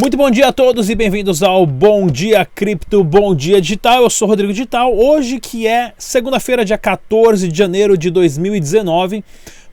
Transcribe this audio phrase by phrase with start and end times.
[0.00, 4.04] Muito bom dia a todos e bem-vindos ao Bom Dia Cripto, Bom Dia Digital.
[4.04, 4.96] Eu sou Rodrigo Digital.
[4.96, 9.24] Hoje que é segunda-feira, dia 14 de janeiro de 2019.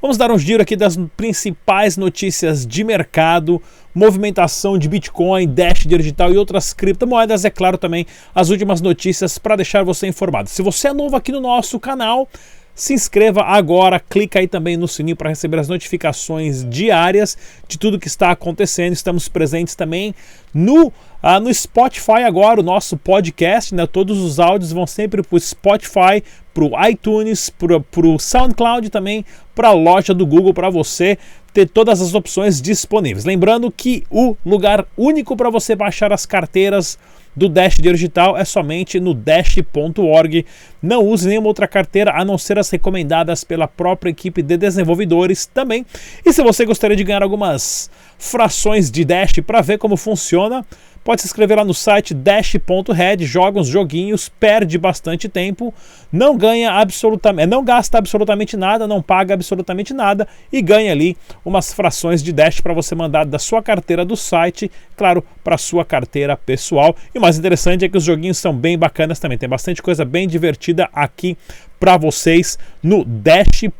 [0.01, 3.61] Vamos dar um giro aqui das principais notícias de mercado,
[3.93, 9.57] movimentação de Bitcoin, Dash digital e outras criptomoedas, é claro também as últimas notícias para
[9.57, 10.49] deixar você informado.
[10.49, 12.27] Se você é novo aqui no nosso canal,
[12.75, 17.37] se inscreva agora, clica aí também no sininho para receber as notificações diárias
[17.69, 18.91] de tudo que está acontecendo.
[18.91, 20.13] Estamos presentes também
[20.53, 20.91] no,
[21.23, 23.87] ah, no Spotify agora, o nosso podcast, né?
[23.87, 26.21] Todos os áudios vão sempre para o Spotify,
[26.53, 31.17] para o iTunes, para o SoundCloud também, para a loja do Google, para você
[31.55, 33.23] ter todas as opções disponíveis.
[33.23, 36.99] Lembrando que o lugar único para você baixar as carteiras
[37.33, 40.45] do Dash Digital é somente no dash.org.
[40.81, 45.45] Não use nenhuma outra carteira a não ser as recomendadas pela própria equipe de desenvolvedores
[45.45, 45.85] também.
[46.25, 50.65] E se você gostaria de ganhar algumas frações de Dash para ver como funciona,
[51.05, 55.71] pode se inscrever lá no site dash.red, joga uns joguinhos, perde bastante tempo,
[56.11, 61.15] não ganha absolutamente, não gasta absolutamente nada, não paga absolutamente nada e ganha ali
[61.45, 65.85] umas frações de Dash para você mandar da sua carteira do site, claro, para sua
[65.85, 66.95] carteira pessoal.
[67.13, 70.03] E o mais interessante é que os joguinhos são bem bacanas também, tem bastante coisa
[70.03, 71.37] bem divertida aqui
[71.79, 73.71] para vocês no dash.red.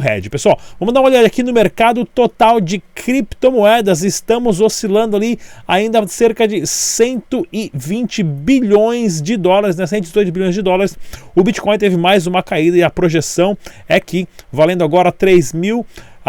[0.00, 0.30] Red.
[0.30, 4.02] Pessoal, vamos dar uma olhada aqui no mercado total de criptomoedas.
[4.02, 9.86] Estamos oscilando ali ainda cerca de 120 bilhões de dólares, né?
[9.86, 10.96] 118 bilhões de dólares.
[11.34, 15.84] O Bitcoin teve mais uma caída e a projeção é que, valendo agora 3 mil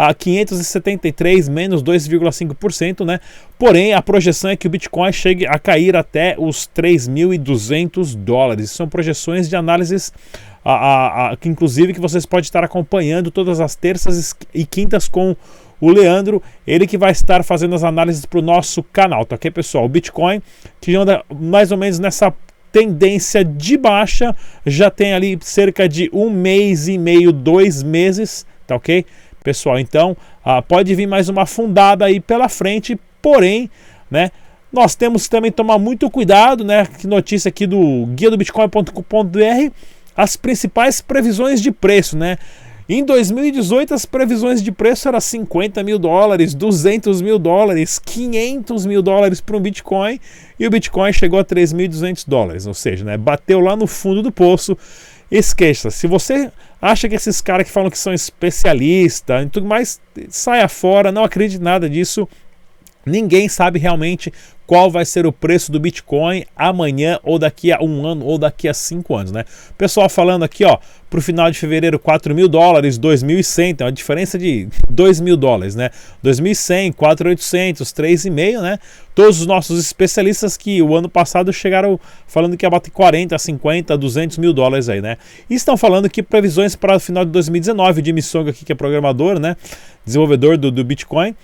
[0.08, 3.20] a 573 menos 2,5%, né?
[3.56, 8.72] Porém, a projeção é que o Bitcoin chegue a cair até os 3.200 dólares.
[8.72, 10.12] São projeções de análises
[10.64, 15.06] a, a, a, que inclusive que vocês podem estar acompanhando todas as terças e quintas
[15.06, 15.36] com
[15.80, 19.50] o Leandro, ele que vai estar fazendo as análises para o nosso canal, tá ok,
[19.50, 19.84] pessoal?
[19.84, 20.42] O Bitcoin
[20.80, 22.32] que anda mais ou menos nessa
[22.72, 24.34] tendência de baixa,
[24.66, 29.04] já tem ali cerca de um mês e meio, dois meses, tá ok?
[29.42, 33.70] Pessoal, então ah, pode vir mais uma fundada aí pela frente, porém,
[34.10, 34.30] né?
[34.72, 36.86] Nós temos que também tomar muito cuidado, né?
[36.86, 39.72] Que notícia aqui do guia do bitcoin.com.br
[40.16, 42.36] as principais previsões de preço, né?
[42.88, 49.00] Em 2018, as previsões de preço eram 50 mil dólares, 200 mil dólares, 500 mil
[49.00, 50.18] dólares para um Bitcoin
[50.58, 54.32] e o Bitcoin chegou a 3.200 dólares, ou seja, né, bateu lá no fundo do
[54.32, 54.76] poço.
[55.30, 56.50] Esqueça, se você
[56.82, 61.22] acha que esses caras que falam que são especialistas e tudo mais, saia fora, não
[61.22, 62.28] acredite nada disso.
[63.06, 64.32] Ninguém sabe realmente
[64.72, 68.66] qual vai ser o preço do Bitcoin amanhã ou daqui a um ano ou daqui
[68.66, 69.44] a cinco anos, né?
[69.76, 70.78] Pessoal falando aqui, ó,
[71.10, 75.36] para o final de fevereiro 4 mil dólares, 2.100, tem uma diferença de 2 mil
[75.36, 75.90] dólares, né?
[76.24, 78.78] 2.100, 4.800, 3,5, né?
[79.14, 83.98] Todos os nossos especialistas que o ano passado chegaram falando que ia bater 40, 50,
[83.98, 85.18] 200 mil dólares aí, né?
[85.50, 88.74] E estão falando que previsões para o final de 2019, de Missong aqui que é
[88.74, 89.54] programador, né?
[90.02, 91.36] Desenvolvedor do, do Bitcoin,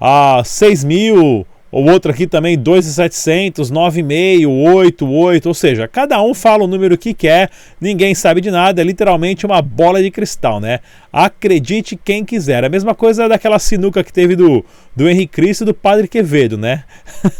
[0.00, 1.44] a 6 mil,
[1.78, 6.96] o outro aqui também 2,700, 9,5, 8, 8, ou seja, cada um fala o número
[6.96, 10.80] que quer, ninguém sabe de nada, é literalmente uma bola de cristal, né?
[11.12, 12.64] Acredite quem quiser.
[12.64, 16.56] A mesma coisa daquela sinuca que teve do, do Henrique Cristo e do Padre Quevedo,
[16.56, 16.84] né?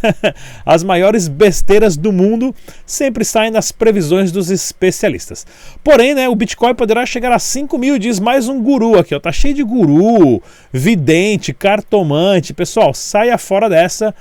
[0.66, 2.54] As maiores besteiras do mundo
[2.84, 5.46] sempre saem nas previsões dos especialistas.
[5.82, 9.20] Porém, né, o Bitcoin poderá chegar a 5 mil, diz mais um guru aqui, ó.
[9.20, 10.42] Tá cheio de guru,
[10.72, 12.52] vidente, cartomante.
[12.52, 14.14] Pessoal, saia fora dessa.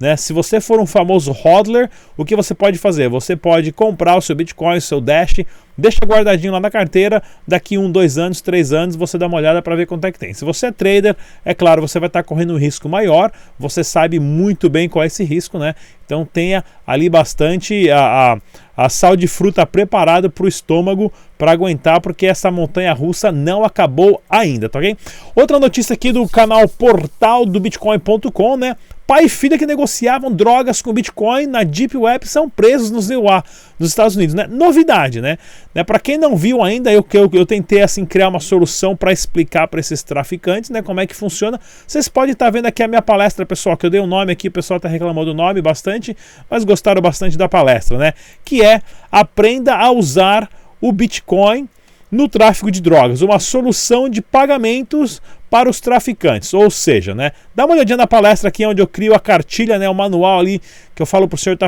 [0.00, 0.16] Né?
[0.16, 3.10] Se você for um famoso hodler, o que você pode fazer?
[3.10, 5.34] Você pode comprar o seu Bitcoin, o seu Dash,
[5.76, 9.60] deixa guardadinho lá na carteira, daqui um, dois anos, três anos, você dá uma olhada
[9.60, 10.32] para ver quanto é que tem.
[10.32, 14.18] Se você é trader, é claro, você vai estar correndo um risco maior, você sabe
[14.18, 15.74] muito bem qual é esse risco, né?
[16.06, 21.52] Então tenha ali bastante a, a, a sal de fruta preparado para o estômago para
[21.52, 24.96] aguentar, porque essa montanha russa não acabou ainda, tá ok?
[25.34, 28.76] Outra notícia aqui do canal portal do Bitcoin.com, né?
[29.06, 33.42] Pai e filha que negociavam drogas com Bitcoin na Deep Web são presos nos EUA,
[33.78, 34.46] nos Estados Unidos, né?
[34.46, 35.36] Novidade, né?
[35.74, 35.82] né?
[35.82, 39.66] Para quem não viu ainda, eu, eu, eu tentei assim criar uma solução para explicar
[39.66, 40.80] para esses traficantes, né?
[40.80, 41.58] Como é que funciona.
[41.86, 44.06] Vocês podem estar tá vendo aqui a minha palestra, pessoal, que eu dei o um
[44.06, 46.16] nome aqui, o pessoal está reclamando do nome bastante,
[46.48, 48.12] mas gostaram bastante da palestra, né?
[48.44, 50.48] Que é aprenda a usar
[50.80, 51.68] o Bitcoin
[52.10, 56.54] no tráfico de drogas, uma solução de pagamentos para os traficantes.
[56.54, 59.88] Ou seja, né, dá uma olhadinha na palestra aqui onde eu crio a cartilha, né,
[59.88, 60.62] o manual ali
[60.94, 61.58] que eu falo para o senhor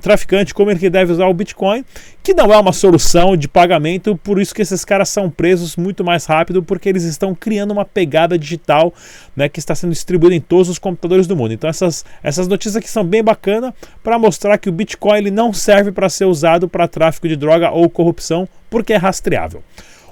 [0.00, 1.82] traficante como ele deve usar o Bitcoin,
[2.22, 6.04] que não é uma solução de pagamento, por isso que esses caras são presos muito
[6.04, 8.92] mais rápido, porque eles estão criando uma pegada digital
[9.34, 11.54] né, que está sendo distribuída em todos os computadores do mundo.
[11.54, 13.72] Então essas, essas notícias aqui são bem bacanas
[14.02, 17.70] para mostrar que o Bitcoin ele não serve para ser usado para tráfico de droga
[17.70, 19.62] ou corrupção, porque é rastreável.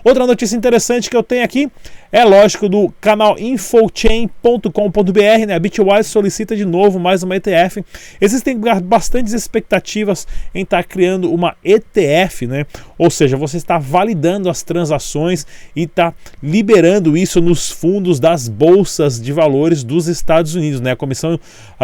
[0.02, 1.70] Outra notícia interessante que eu tenho aqui
[2.12, 5.54] é lógico do canal infochain.com.br, né?
[5.54, 7.84] A Bitwise solicita de novo mais uma ETF.
[8.20, 12.66] Existem bastantes expectativas em estar tá criando uma ETF, né?
[12.98, 16.12] Ou seja, você está validando as transações e está
[16.42, 20.92] liberando isso nos fundos das bolsas de valores dos Estados Unidos, né?
[20.92, 21.38] A Comissão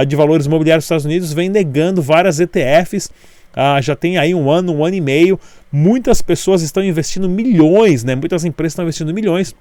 [0.06, 3.10] de Valores Imobiliários dos Estados Unidos vem negando várias ETFs
[3.56, 5.40] ah, já tem aí um ano, um ano e meio.
[5.72, 8.14] Muitas pessoas estão investindo milhões, né?
[8.14, 9.54] Muitas empresas estão investindo milhões.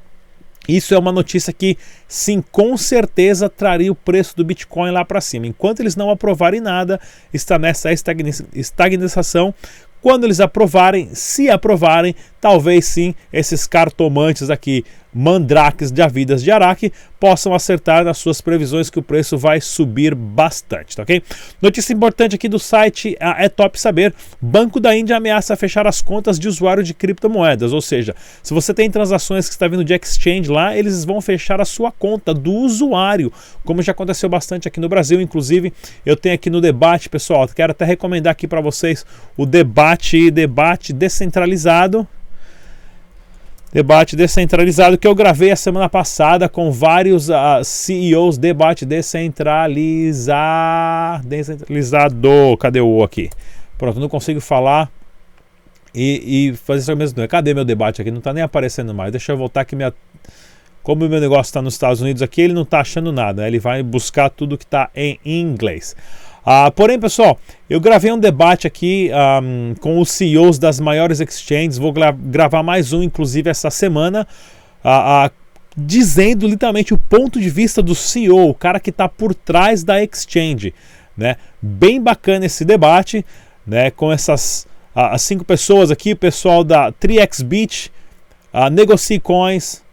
[0.68, 1.78] Isso é uma notícia que,
[2.08, 5.48] sim, com certeza traria o preço do Bitcoin lá para cima.
[5.48, 7.00] Enquanto eles não aprovarem nada,
[7.34, 9.54] está nessa estagnação.
[10.02, 14.84] Quando eles aprovarem, se aprovarem, talvez sim esses cartomantes aqui,
[15.16, 20.14] mandrakes de Avidas de Araque, possam acertar nas suas previsões que o preço vai subir
[20.14, 21.24] bastante, tá ok?
[21.62, 26.38] Notícia importante aqui do site é Top Saber: Banco da Índia ameaça fechar as contas
[26.38, 28.14] de usuário de criptomoedas, ou seja,
[28.44, 31.92] se você tem transações que está vindo de exchange lá, eles vão fechar a sua
[31.92, 33.32] conta do usuário,
[33.64, 35.72] como já aconteceu bastante aqui no Brasil, inclusive
[36.06, 39.06] eu tenho aqui no debate, pessoal, quero até recomendar aqui para vocês
[39.38, 42.06] o debate debate descentralizado
[43.76, 48.38] debate descentralizado que eu gravei a semana passada com vários uh, ah, CEOs.
[48.38, 52.56] Debate descentralizar, descentralizado.
[52.58, 53.30] Cadê o aqui?
[53.78, 54.90] Pronto, não consigo falar
[55.94, 57.28] e, e fazer isso mesmo.
[57.28, 58.12] Cadê meu debate aqui?
[58.12, 59.12] Não está nem aparecendo mais.
[59.12, 59.94] Deixa eu voltar que minha.
[60.82, 63.46] Como o meu negócio está nos Estados Unidos aqui, ele não está achando nada.
[63.46, 65.98] Ele vai buscar tudo que está em inglês.
[66.46, 69.10] Ah, porém, pessoal, eu gravei um debate aqui
[69.42, 71.80] um, com os CEOs das maiores exchanges.
[71.80, 74.28] Vou gra gravar mais um, inclusive, essa semana.
[74.84, 75.32] Ah, ah,
[75.76, 80.04] dizendo literalmente o ponto de vista do CEO, o cara que está por trás da
[80.04, 80.72] exchange.
[81.18, 81.36] Né?
[81.60, 83.26] Bem bacana esse debate,
[83.66, 83.90] né?
[83.90, 87.92] com essas as cinco pessoas aqui, o pessoal da 3xBit,
[88.54, 89.84] a Negocie Coins,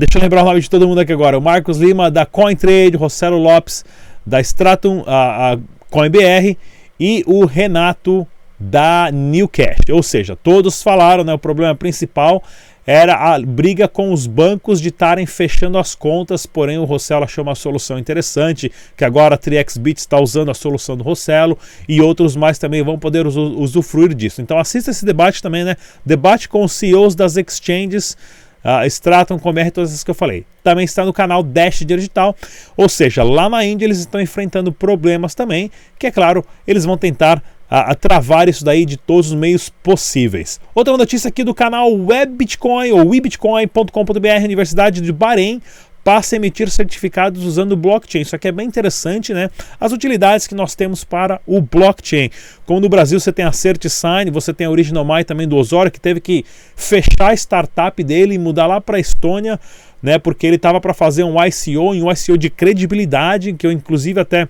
[0.00, 2.96] deixa eu lembrar o nome de todo mundo aqui agora, o Marcos Lima da CoinTrade,
[2.96, 3.84] Rossello Lopes
[4.26, 5.58] da Stratum, a, a
[5.90, 6.56] CoinBR
[6.98, 8.26] e o Renato
[8.58, 9.80] da Newcash.
[9.90, 12.42] Ou seja, todos falaram, né, o problema principal
[12.86, 17.42] era a briga com os bancos de estarem fechando as contas, porém o Rossello achou
[17.42, 22.36] uma solução interessante, que agora a 3xBit está usando a solução do Rossello e outros
[22.36, 24.42] mais também vão poder usufruir disso.
[24.42, 25.76] Então assista esse debate também, né?
[26.04, 28.16] Debate com os CEOs das exchanges
[28.64, 30.44] uh, Stratum, Comer, todas essas que eu falei.
[30.62, 32.34] Também está no canal Dash Digital,
[32.76, 36.96] ou seja, lá na Índia eles estão enfrentando problemas também, que é claro, eles vão
[36.96, 40.60] tentar a, a, travar isso daí de todos os meios possíveis.
[40.74, 45.60] Outra notícia aqui do canal Web Bitcoin ou webitcoin.com.br, Universidade de Bahrein,
[46.04, 48.20] passa a emitir certificados usando blockchain.
[48.20, 49.50] Isso aqui é bem interessante, né?
[49.80, 52.30] As utilidades que nós temos para o blockchain.
[52.66, 55.90] Como no Brasil você tem a CertiSign, você tem a Original My também do Osório,
[55.90, 56.44] que teve que
[56.76, 59.58] fechar a startup dele e mudar lá para a Estônia,
[60.02, 60.18] né?
[60.18, 64.46] Porque ele estava para fazer um ICO, um ICO de credibilidade, que eu inclusive até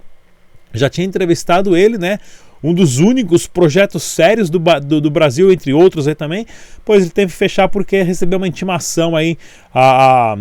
[0.73, 2.19] já tinha entrevistado ele, né?
[2.65, 6.47] um dos únicos projetos sérios do, do, do, Brasil, entre outros aí também,
[6.83, 9.37] pois ele teve que fechar porque recebeu uma intimação aí
[9.73, 10.39] a, a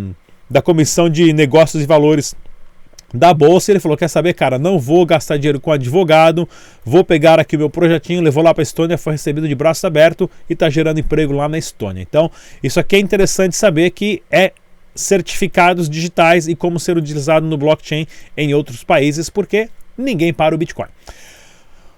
[0.48, 2.34] da Comissão de Negócios e Valores
[3.14, 6.48] da bolsa, ele falou: Quer saber, cara, não vou gastar dinheiro com advogado,
[6.84, 10.28] vou pegar aqui o meu projetinho, levou lá para Estônia, foi recebido de braços abertos
[10.50, 12.02] e está gerando emprego lá na Estônia.
[12.02, 12.28] Então,
[12.62, 14.52] isso aqui é interessante saber que é
[14.96, 20.58] certificados digitais e como ser utilizado no blockchain em outros países, porque ninguém para o
[20.58, 20.88] Bitcoin.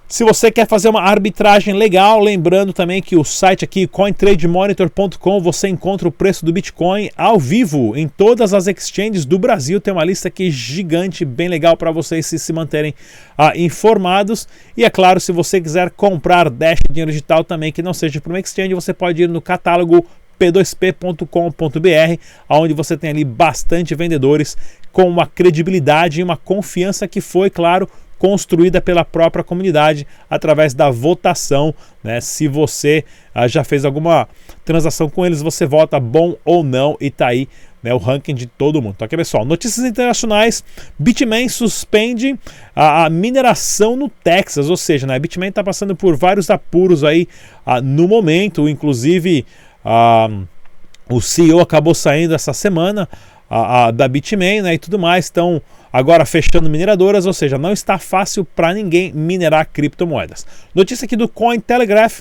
[0.09, 5.67] Se você quer fazer uma arbitragem legal, lembrando também que o site aqui cointrademonitor.com você
[5.67, 9.81] encontra o preço do Bitcoin ao vivo em todas as exchanges do Brasil.
[9.81, 12.95] Tem uma lista aqui gigante, bem legal para vocês se, se manterem
[13.37, 14.47] ah, informados.
[14.77, 18.33] E é claro, se você quiser comprar Dash dinheiro digital também que não seja para
[18.33, 20.07] uma exchange, você pode ir no catálogo
[20.39, 24.57] p2p.com.br, onde você tem ali bastante vendedores
[24.93, 30.91] com uma credibilidade e uma confiança que foi, claro, construída pela própria comunidade através da
[30.91, 31.75] votação.
[32.03, 32.21] Né?
[32.21, 33.05] Se você
[33.35, 34.29] ah, já fez alguma
[34.65, 37.49] transação com eles, você vota bom ou não e tá aí
[37.83, 38.95] né, o ranking de todo mundo.
[38.97, 40.65] Então, aqui, pessoal, notícias internacionais:
[40.99, 42.37] Bitmain suspende
[42.75, 47.29] a, a mineração no Texas, ou seja, né, Bitmain está passando por vários apuros aí
[47.65, 49.47] ah, no momento, inclusive.
[49.85, 50.29] Ah,
[51.09, 53.09] o CEO acabou saindo essa semana,
[53.49, 55.63] a, a, da Bitmain né, e tudo mais estão
[55.97, 60.47] agora fechando mineradoras, ou seja, não está fácil para ninguém minerar criptomoedas.
[60.75, 62.21] Notícia aqui do Cointelegraph.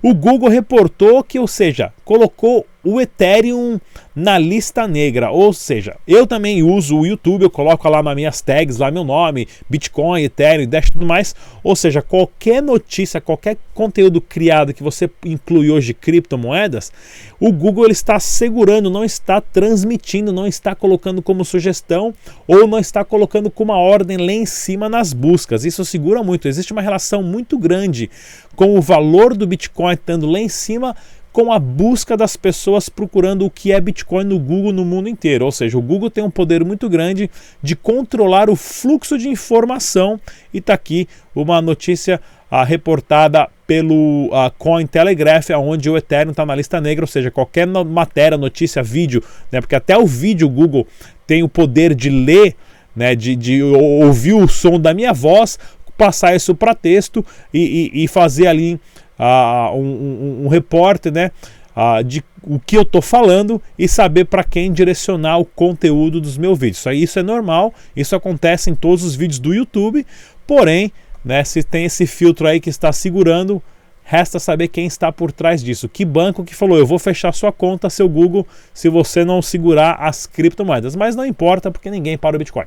[0.00, 3.78] O Google reportou que, ou seja, colocou o Ethereum
[4.16, 5.30] na lista negra.
[5.30, 9.04] Ou seja, eu também uso o YouTube, eu coloco lá nas minhas tags, lá meu
[9.04, 11.36] nome, Bitcoin, Ethereum, Dash e tudo mais.
[11.62, 16.90] Ou seja, qualquer notícia, qualquer conteúdo criado que você inclui hoje criptomoedas,
[17.38, 22.12] o Google ele está segurando, não está transmitindo, não está colocando como sugestão
[22.46, 25.64] ou não está colocando como uma ordem lá em cima nas buscas.
[25.64, 26.48] Isso segura muito.
[26.48, 28.10] Existe uma relação muito grande
[28.56, 30.96] com o valor do Bitcoin estando lá em cima
[31.38, 35.44] com a busca das pessoas procurando o que é Bitcoin no Google no mundo inteiro.
[35.44, 37.30] Ou seja, o Google tem um poder muito grande
[37.62, 40.18] de controlar o fluxo de informação.
[40.52, 46.56] E está aqui uma notícia ah, reportada pelo ah, Cointelegraph, onde o Ethereum está na
[46.56, 50.88] lista negra, ou seja, qualquer matéria, notícia, vídeo, né, porque até o vídeo o Google
[51.24, 52.56] tem o poder de ler,
[52.96, 55.56] né, de, de ouvir o som da minha voz,
[55.96, 58.80] passar isso para texto e, e, e fazer ali
[59.18, 61.30] uh, um, um, um, repórter, né?
[61.76, 66.36] Uh, de o que eu estou falando e saber para quem direcionar o conteúdo dos
[66.36, 66.78] meus vídeos.
[66.78, 70.04] Isso, aí, isso é normal, isso acontece em todos os vídeos do YouTube,
[70.46, 70.90] porém,
[71.24, 73.62] né, se tem esse filtro aí que está segurando,
[74.02, 75.88] resta saber quem está por trás disso.
[75.88, 79.96] Que banco que falou, eu vou fechar sua conta, seu Google, se você não segurar
[80.00, 80.96] as criptomoedas.
[80.96, 82.64] Mas não importa, porque ninguém para o Bitcoin.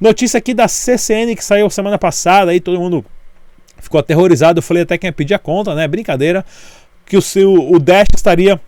[0.00, 3.04] Notícia aqui da CCN que saiu semana passada, aí todo mundo
[3.84, 4.58] ficou aterrorizado.
[4.58, 5.86] Eu falei até quem ia pedir a conta, né?
[5.86, 6.44] Brincadeira.
[7.06, 8.60] Que o, seu, o Dash estaria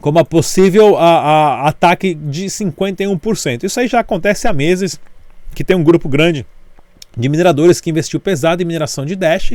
[0.00, 3.64] como a possível a, a, ataque de 51%.
[3.64, 5.00] Isso aí já acontece há meses,
[5.54, 6.46] que tem um grupo grande
[7.16, 9.52] de mineradores que investiu pesado em mineração de Dash,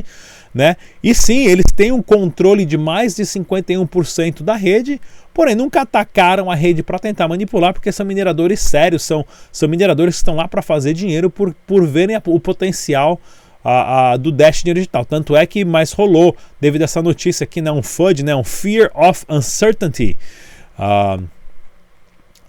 [0.54, 0.76] né?
[1.04, 5.00] E sim, eles têm um controle de mais de 51% da rede,
[5.34, 10.16] porém nunca atacaram a rede para tentar manipular, porque são mineradores sérios, são, são mineradores
[10.16, 13.20] que estão lá para fazer dinheiro por, por verem a, o potencial
[13.64, 15.06] a, a, do Dash Dinheiro Digital.
[15.06, 18.44] Tanto é que mais rolou devido a essa notícia aqui, né, um FUD, né, um
[18.44, 20.18] Fear of Uncertainty.
[20.78, 21.24] Uh,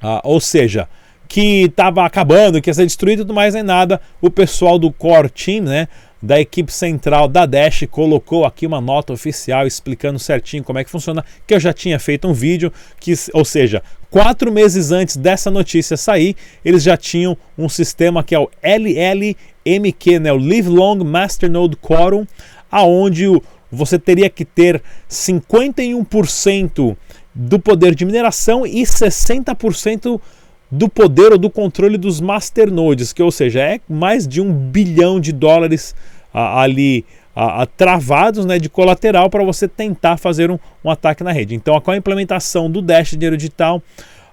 [0.02, 0.88] uh, ou seja,
[1.28, 4.00] que estava acabando, que ia ser destruído e tudo mais, nem nada.
[4.20, 5.88] O pessoal do Core Team, né,
[6.22, 10.90] da equipe central da Dash colocou aqui uma nota oficial explicando certinho como é que
[10.90, 15.50] funciona, que eu já tinha feito um vídeo, que, ou seja, quatro meses antes dessa
[15.50, 21.02] notícia sair, eles já tinham um sistema que é o LLMQ, né, o Live Long
[21.04, 22.26] Masternode Quorum,
[22.70, 23.26] aonde
[23.72, 26.96] você teria que ter 51%
[27.34, 30.20] do poder de mineração e 60%
[30.70, 35.18] do poder ou do controle dos masternodes, que ou seja, é mais de um bilhão
[35.18, 35.94] de dólares
[36.32, 41.54] ali ah, travados né, de colateral para você tentar fazer um, um, ataque na rede.
[41.54, 43.82] Então, com a implementação do Dash Dinheiro Digital,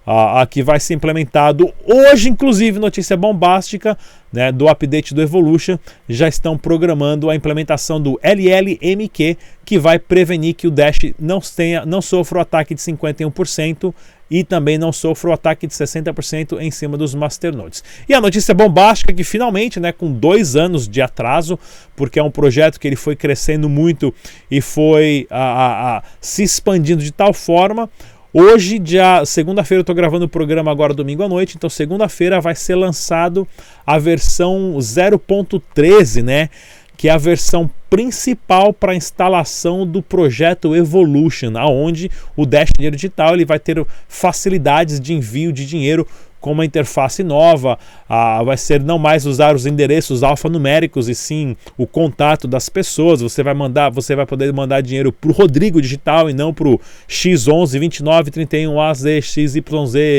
[0.05, 3.97] ah, que vai ser implementado hoje, inclusive, notícia bombástica
[4.31, 5.77] né, do update do Evolution,
[6.07, 11.85] já estão programando a implementação do LLMQ, que vai prevenir que o Dash não, tenha,
[11.85, 13.93] não sofra o ataque de 51%
[14.29, 17.83] e também não sofra o ataque de 60% em cima dos masternodes.
[18.07, 21.57] E a notícia bombástica é que finalmente, né, com dois anos de atraso,
[21.95, 24.13] porque é um projeto que ele foi crescendo muito
[24.49, 27.89] e foi a, a, a, se expandindo de tal forma,
[28.33, 32.53] Hoje, dia segunda-feira, eu estou gravando o programa agora domingo à noite, então segunda-feira vai
[32.53, 33.47] ser lançado
[33.83, 36.49] a versão 0.13, né?
[36.95, 43.33] Que é a versão principal para instalação do projeto Evolution, aonde o Dash Dinheiro Digital
[43.33, 46.07] ele vai ter facilidades de envio de dinheiro
[46.47, 47.77] com uma interface nova,
[48.07, 53.19] ah, vai ser não mais usar os endereços alfanuméricos e sim o contato das pessoas.
[53.19, 56.69] Você vai mandar, você vai poder mandar dinheiro para o Rodrigo Digital e não para
[56.69, 59.61] o X11 29 31 AZ XYZ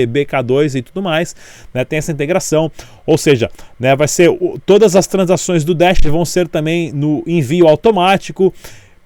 [0.07, 1.35] BK2 e tudo mais.
[1.73, 1.83] Né?
[1.83, 2.71] Tem essa integração,
[3.07, 4.31] ou seja, né, vai ser
[4.67, 8.53] todas as transações do Dash vão ser também no envio automático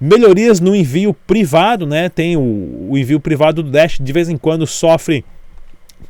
[0.00, 2.09] melhorias no envio privado, né?
[2.09, 5.25] Tem o, o, envio privado do Dash de vez em quando sofre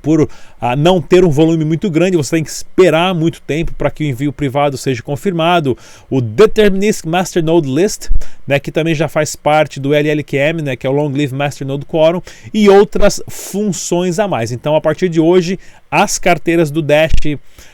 [0.00, 0.28] por
[0.60, 4.04] ah, não ter um volume muito grande, você tem que esperar muito tempo para que
[4.04, 5.76] o envio privado seja confirmado.
[6.08, 8.08] O Deterministic Masternode List,
[8.46, 11.86] né, que também já faz parte do LLQM, né, que é o Long Live Masternode
[11.86, 12.22] Quorum,
[12.52, 14.52] e outras funções a mais.
[14.52, 15.58] Então, a partir de hoje,
[15.90, 17.12] as carteiras do Dash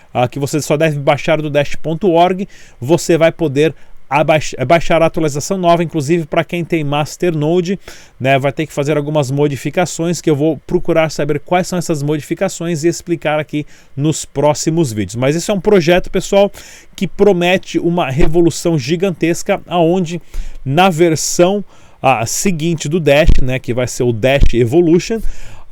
[0.08, 2.48] Uh, que você só deve baixar do dash.org,
[2.80, 3.74] você vai poder
[4.10, 7.78] é baixar a atualização nova, inclusive para quem tem Masternode,
[8.18, 12.02] né, vai ter que fazer algumas modificações que eu vou procurar saber quais são essas
[12.02, 15.16] modificações e explicar aqui nos próximos vídeos.
[15.16, 16.50] Mas esse é um projeto, pessoal,
[16.96, 20.20] que promete uma revolução gigantesca, aonde
[20.64, 21.64] na versão
[22.00, 25.20] a seguinte do Dash, né, que vai ser o Dash Evolution,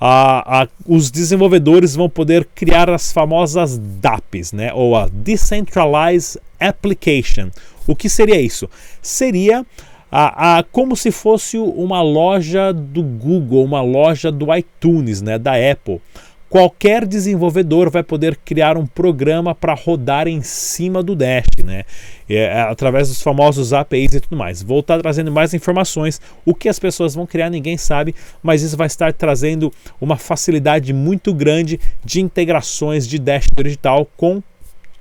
[0.01, 4.73] a, a, os desenvolvedores vão poder criar as famosas DApps, né?
[4.73, 7.51] ou a Decentralized Application.
[7.87, 8.69] O que seria isso?
[9.01, 9.65] Seria
[10.11, 15.53] a, a, como se fosse uma loja do Google, uma loja do iTunes, né, da
[15.53, 16.01] Apple.
[16.57, 21.85] Qualquer desenvolvedor vai poder criar um programa para rodar em cima do Dash, né?
[22.27, 24.63] É, é, através dos famosos APIs e tudo mais.
[24.63, 26.19] Vou estar trazendo mais informações.
[26.47, 29.71] O que as pessoas vão criar, ninguém sabe, mas isso vai estar trazendo
[30.01, 34.43] uma facilidade muito grande de integrações de Dash digital com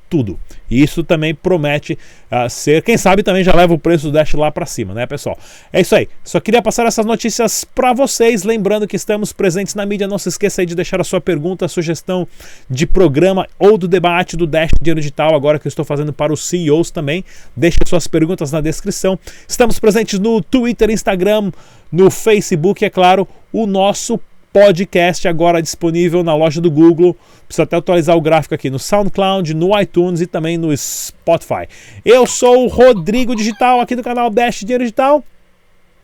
[0.09, 0.39] tudo.
[0.69, 1.97] E isso também promete
[2.31, 5.05] uh, ser, quem sabe também já leva o preço do Dash lá para cima, né,
[5.05, 5.37] pessoal?
[5.71, 6.07] É isso aí.
[6.23, 10.07] Só queria passar essas notícias para vocês, lembrando que estamos presentes na mídia.
[10.07, 12.27] Não se esqueça aí de deixar a sua pergunta, sugestão
[12.69, 16.33] de programa ou do debate do Dash Dinheiro Digital, agora que eu estou fazendo para
[16.33, 17.23] os CEOs também.
[17.55, 19.19] Deixe suas perguntas na descrição.
[19.47, 21.51] Estamos presentes no Twitter, Instagram,
[21.91, 24.19] no Facebook, é claro, o nosso
[24.55, 27.13] podcast agora disponível na loja do Google.
[27.45, 31.67] Precisa até atualizar o gráfico aqui no SoundCloud, no iTunes e também no Spotify.
[32.05, 35.21] Eu sou o Rodrigo Digital aqui do canal Dash Dinheiro Digital.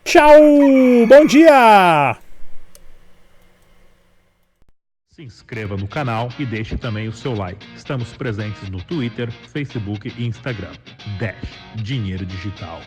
[0.04, 0.36] Tchau!
[1.08, 2.18] Bom dia!
[5.08, 7.66] Se inscreva no canal e deixe também o seu like.
[7.74, 10.72] Estamos presentes no Twitter, Facebook e Instagram.
[11.18, 11.36] Dash
[11.76, 12.82] Dinheiro Digital.